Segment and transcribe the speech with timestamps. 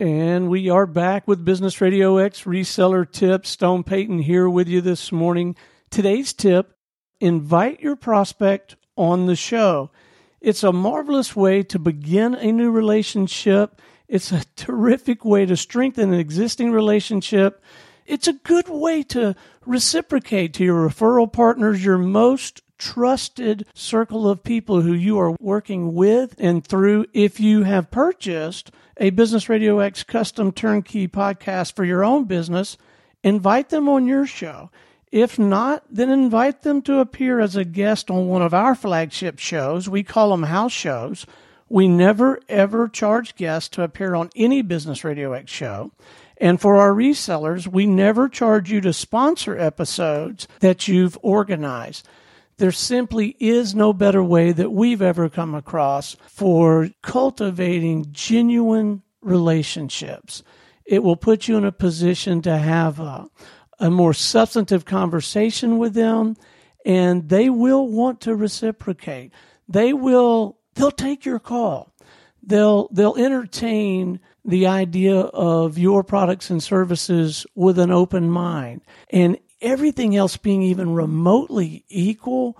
[0.00, 3.48] And we are back with Business RadioX reseller tips.
[3.48, 5.56] Stone Payton here with you this morning.
[5.90, 6.76] Today's tip
[7.20, 9.90] invite your prospect on the show.
[10.40, 13.82] It's a marvelous way to begin a new relationship.
[14.06, 17.60] It's a terrific way to strengthen an existing relationship.
[18.06, 19.34] It's a good way to
[19.66, 25.94] reciprocate to your referral partners, your most trusted circle of people who you are working
[25.94, 27.06] with and through.
[27.12, 32.76] If you have purchased a Business RadioX custom turnkey podcast for your own business,
[33.22, 34.70] invite them on your show.
[35.10, 39.38] If not, then invite them to appear as a guest on one of our flagship
[39.38, 39.88] shows.
[39.88, 41.26] We call them house shows.
[41.68, 45.92] We never ever charge guests to appear on any Business RadioX show.
[46.40, 52.06] And for our resellers, we never charge you to sponsor episodes that you've organized.
[52.58, 60.42] There simply is no better way that we've ever come across for cultivating genuine relationships.
[60.84, 63.28] It will put you in a position to have a,
[63.78, 66.34] a more substantive conversation with them,
[66.84, 69.32] and they will want to reciprocate.
[69.68, 71.94] They will, they'll take your call.
[72.42, 78.80] They'll, they'll entertain the idea of your products and services with an open mind.
[79.10, 82.56] And everything else being even remotely equal,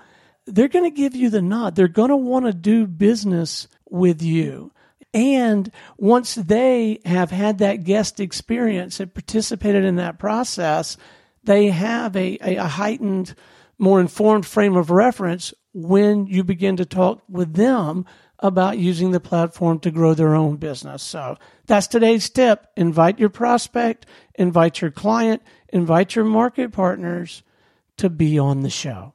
[0.47, 1.75] they're going to give you the nod.
[1.75, 4.73] They're going to want to do business with you.
[5.15, 10.97] And once they have had that guest experience and participated in that process,
[11.45, 13.35] they have a, a, heightened,
[13.79, 18.05] more informed frame of reference when you begin to talk with them
[18.41, 21.03] about using the platform to grow their own business.
[21.03, 21.37] So
[21.67, 22.67] that's today's tip.
[22.77, 27.43] Invite your prospect, invite your client, invite your market partners
[27.97, 29.13] to be on the show.